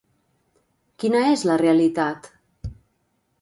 [1.03, 2.31] Quina és la realitat?